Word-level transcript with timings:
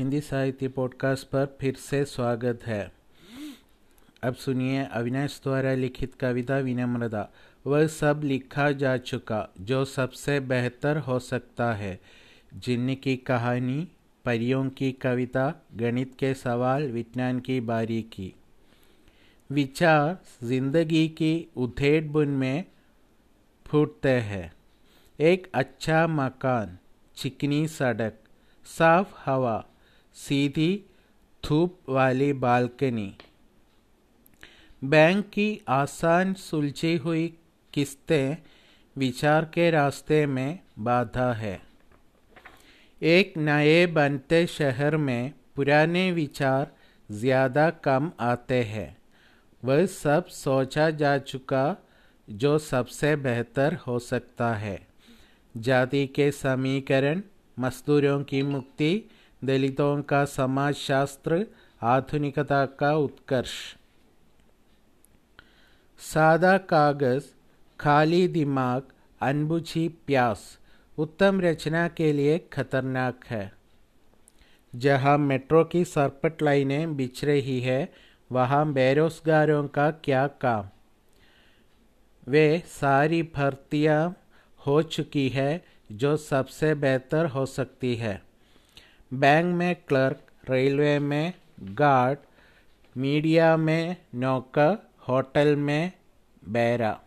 हिंदी 0.00 0.20
साहित्य 0.20 0.68
पॉडकास्ट 0.68 1.26
पर 1.26 1.56
फिर 1.60 1.74
से 1.74 2.04
स्वागत 2.04 2.60
है। 2.62 2.92
अब 4.22 4.34
सुनिए 4.34 4.84
अविनाश 4.84 5.40
द्वारा 5.42 5.74
लिखित 5.74 6.14
कविता 6.14 6.58
विनम्रता। 6.58 7.32
वह 7.66 7.86
सब 7.86 8.20
लिखा 8.24 8.72
जा 8.72 8.96
चुका, 8.96 9.48
जो 9.60 9.84
सबसे 9.84 10.40
बेहतर 10.40 10.96
हो 10.96 11.18
सकता 11.18 11.72
है। 11.72 12.00
जिन्न 12.54 12.94
की 12.94 13.16
कहानी, 13.16 13.88
परियों 14.24 14.70
की 14.70 14.92
कविता, 14.92 15.54
गणित 15.76 16.14
के 16.18 16.34
सवाल, 16.34 16.82
विज्ञान 16.82 17.40
की 17.40 17.60
बारीकी 17.60 18.34
विचार 19.50 20.18
ज़िंदगी 20.46 21.08
की 21.08 21.48
उधेड़ 21.56 22.04
बुन 22.04 22.28
में 22.28 22.64
फूटते 23.66 24.10
हैं। 24.10 24.52
एक 25.20 25.50
अच्छा 25.54 26.06
मकान, 26.06 26.78
चिकनी 27.16 27.68
सड़क, 27.68 28.18
साफ़ 28.64 29.14
हवा 29.24 29.66
सीधी 30.16 30.72
धूप 31.44 31.78
वाली 31.88 32.32
बालकनी। 32.32 33.12
बैंक 34.82 35.24
की 35.26 35.48
आसान 35.68 36.34
सुलझी 36.34 36.96
हुई 36.96 37.26
किस्तें 37.72 38.36
विचार 38.96 39.44
के 39.44 39.70
रास्ते 39.70 40.24
में 40.26 40.58
बाधा 40.78 41.32
है। 41.32 41.60
एक 43.02 43.36
नए 43.38 43.86
बनते 43.88 44.46
शहर 44.46 44.96
में 44.96 45.32
पुराने 45.56 46.10
विचार 46.12 46.70
ज़्यादा 47.08 47.68
कम 47.84 48.10
आते 48.20 48.62
हैं। 48.64 48.96
वह 49.62 49.84
सब 49.86 50.26
सोचा 50.26 50.90
जा 50.90 51.16
चुका 51.18 51.64
जो 52.28 52.58
सबसे 52.58 53.14
बेहतर 53.18 53.74
हो 53.86 53.98
सकता 53.98 54.54
है। 54.54 54.78
जाति 55.54 56.06
के 56.06 56.30
समीकरण, 56.32 57.22
मजदूरों 57.56 58.22
की 58.24 58.42
मुक्ति 58.42 58.92
दलितों 59.42 60.02
का 60.02 60.24
समाजशास्त्र 60.24 61.44
आधुनिकता 61.82 62.64
का 62.80 62.94
उत्कर्ष 62.96 63.52
सादा 66.00 66.56
कागज़ 66.70 67.24
खाली 67.80 68.26
दिमाग 68.28 68.92
अनबुझी 69.20 69.88
प्यास 70.06 70.42
उत्तम 70.98 71.40
रचना 71.40 71.86
के 71.88 72.12
लिए 72.12 72.38
खतरनाक 72.52 73.24
है 73.26 73.50
जहाँ 74.72 75.16
मेट्रो 75.18 75.64
की 75.64 75.84
सरपट 75.84 76.42
लाइनें 76.42 76.96
बिछ 76.96 77.24
रही 77.24 77.60
है 77.60 77.80
वहाँ 78.30 78.66
बेरोजगारों 78.72 79.66
का 79.68 79.90
क्या 80.04 80.26
काम 80.40 80.68
वे 82.26 82.62
सारी 82.68 83.22
भर्तियाँ 83.36 84.02
हो 84.60 84.80
चुकी 84.82 85.28
है 85.28 85.64
जो 85.92 86.16
सबसे 86.16 86.74
बेहतर 86.74 87.26
हो 87.26 87.44
सकती 87.46 87.94
है 87.96 88.20
बैंक 89.14 89.54
में 89.54 89.76
क्लर्क, 89.76 90.50
रेलवे 90.50 90.98
में 90.98 91.32
गार्ड, 91.60 92.18
मीडिया 92.96 93.56
में 93.56 93.96
नौकर, 94.14 94.90
होटल 95.08 95.56
में 95.56 95.92
बैरा। 96.48 97.00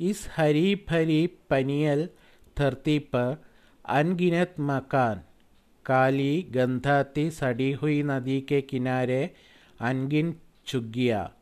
इस 0.00 0.28
हरी 0.36 0.74
भरी 0.74 1.26
पनियल 1.26 2.08
धरती 2.58 2.98
पर 2.98 3.44
अनगिनत 3.88 4.54
मकान, 4.60 5.22
काली 5.86 6.42
गंधाती 6.42 7.30
सड़ी 7.30 7.72
हुई 7.72 8.02
नदी 8.02 8.40
के 8.40 8.60
किनारे 8.60 9.34
अनगिन 9.80 10.36
चुग्गिया। 10.66 11.32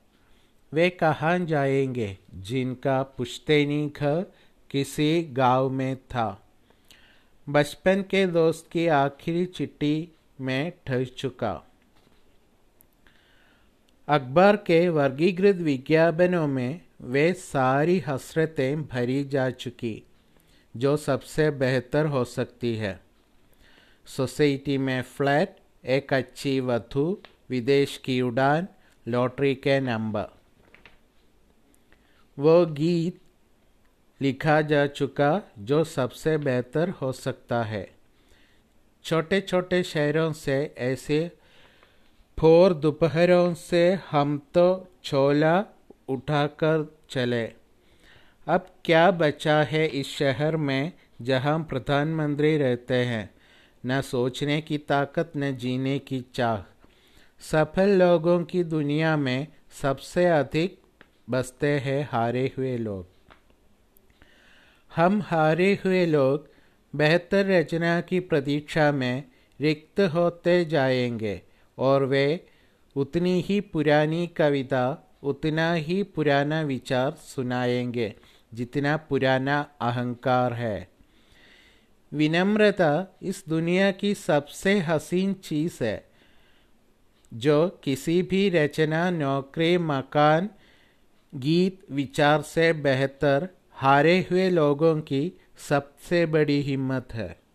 वे 0.72 0.90
कहाँ 0.90 1.38
जाएँगे 1.38 2.18
जिनका 2.34 3.02
पुश्तैनी 3.02 3.92
घर 3.96 4.32
किसी 4.70 5.22
गाँव 5.22 5.70
में 5.70 5.96
था? 5.96 6.42
बचपन 7.48 8.02
के 8.02 8.26
दोस्त 8.26 8.70
की 8.72 8.86
आखिरी 8.86 9.46
चिट्ठी 9.46 10.08
में 10.40 10.72
ठह 10.86 11.04
चुका। 11.04 11.66
अखबार 14.08 14.56
के 14.56 14.88
वर्गीकृत 14.88 15.56
विज्ञापनों 15.56 16.46
में 16.46 16.80
वे 17.02 17.32
सारी 17.32 17.98
हसरतें 17.98 18.86
भरी 18.86 19.24
जा 19.24 19.50
चुकी, 19.50 20.02
जो 20.76 20.96
सबसे 20.96 21.50
बेहतर 21.50 22.06
हो 22.06 22.24
सकती 22.24 22.76
है। 22.76 23.00
सोसाइटी 24.06 24.78
में 24.78 25.02
फ्लैट, 25.02 25.56
एक 25.84 26.12
अच्छी 26.12 26.60
वधु, 26.60 27.18
विदेश 27.50 27.96
की 28.04 28.20
उड़ान, 28.20 28.68
लॉटरी 29.08 29.54
के 29.54 29.80
नंबर। 29.80 30.26
वो 32.38 32.66
गीत 32.66 33.20
लिखा 34.20 34.60
जा 34.62 34.86
चुका 34.86 35.42
जो 35.58 35.84
सबसे 35.84 36.38
बेहतर 36.38 36.88
हो 36.88 37.12
सकता 37.12 37.62
है। 37.62 37.90
छोटे 39.04 39.40
छोटे 39.40 39.82
शहरों 39.82 40.32
से 40.32 40.74
ऐसे 40.78 41.32
फोर 42.38 42.74
दोपहरों 42.74 43.54
से 43.54 43.98
हम 44.10 44.38
तो 44.54 44.88
छोला 45.04 45.64
उठाकर 46.08 46.98
चले। 47.10 47.44
अब 48.46 48.66
क्या 48.84 49.10
बचा 49.10 49.62
है 49.62 49.86
इस 49.86 50.08
शहर 50.08 50.56
में 50.56 50.92
जहाँ 51.22 51.64
प्रधानमंत्री 51.64 52.56
रहते 52.56 52.94
हैं? 52.94 53.34
न 53.86 54.00
सोचने 54.00 54.60
की 54.60 54.78
ताकत, 54.78 55.32
न 55.36 55.56
जीने 55.56 55.98
की 55.98 56.24
चाह। 56.34 56.86
सफल 57.40 57.88
लोगों 57.88 58.44
की 58.44 58.64
दुनिया 58.64 59.16
में 59.16 59.46
सबसे 59.82 60.26
अधिक 60.26 60.80
बसते 61.30 61.78
हैं 61.78 62.08
हारे 62.12 62.52
हुए 62.58 62.76
लोग। 62.76 63.15
हम 64.96 65.22
हारे 65.22 65.78
हुए 65.84 66.06
लोग 66.06 66.48
बेहतर 66.96 67.46
रचना 67.46 68.00
की 68.00 68.20
प्रतीक्षा 68.20 68.92
में 68.92 69.24
रिक्त 69.60 70.00
होते 70.00 70.64
जाएँगे 70.64 71.42
और 71.78 72.04
वे 72.04 72.46
उतनी 72.96 73.40
ही 73.40 73.60
पुरानी 73.60 74.26
कविता, 74.26 75.16
उतना 75.22 75.72
ही 75.72 76.02
पुराना 76.02 76.62
विचार 76.62 77.10
सुनाएँगे 77.10 78.14
जितना 78.54 78.96
पुराना 78.96 79.60
अहंकार 79.80 80.52
है। 80.52 80.88
विनम्रता 82.12 83.18
इस 83.22 83.44
दुनिया 83.48 83.90
की 83.90 84.14
सबसे 84.14 84.78
हसीन 84.78 85.32
चीज़ 85.32 85.84
है, 85.84 86.08
जो 87.34 87.80
किसी 87.84 88.22
भी 88.22 88.48
रचना, 88.48 89.10
नौकरी, 89.10 89.78
मकान, 89.78 90.50
गीत, 91.34 91.80
विचार 91.90 92.42
से 92.42 92.72
बेहतर 92.72 93.48
हारे 93.76 94.26
हुए 94.30 94.50
लोगों 94.50 95.00
की 95.00 95.32
सबसे 95.68 96.26
बड़ी 96.26 96.60
हिम्मत 96.62 97.08
है। 97.12 97.45